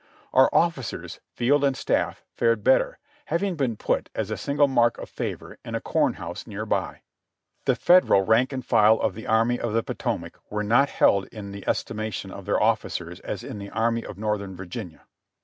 Our 0.33 0.49
officers, 0.51 1.19
field 1.35 1.63
and 1.63 1.77
staff, 1.77 2.23
fared 2.33 2.63
better, 2.63 2.97
having 3.25 3.55
been 3.55 3.75
put, 3.77 4.09
as 4.15 4.31
a 4.31 4.35
signal 4.35 4.67
mark 4.67 4.97
of 4.97 5.11
favor, 5.11 5.59
in 5.63 5.75
a 5.75 5.79
corn 5.79 6.13
house 6.13 6.47
near 6.47 6.65
by. 6.65 7.03
The 7.65 7.75
Federal 7.75 8.23
rank 8.23 8.51
and 8.51 8.65
file 8.65 8.99
of 8.99 9.13
the 9.13 9.25
x\rmy 9.27 9.59
of 9.59 9.73
the 9.73 9.83
Potomac 9.83 10.39
were 10.49 10.63
not 10.63 10.89
held 10.89 11.27
in 11.27 11.51
the 11.51 11.63
estimation 11.67 12.31
of 12.31 12.45
their 12.47 12.59
officers 12.59 13.19
as 13.19 13.43
in 13.43 13.59
the 13.59 13.69
Arm}^ 13.69 14.03
of 14.09 14.17
Northern 14.17 14.55
Virginia. 14.55 15.05